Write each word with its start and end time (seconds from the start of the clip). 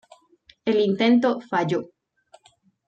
El 0.65 0.79
intento 0.79 1.39
falló. 1.47 1.83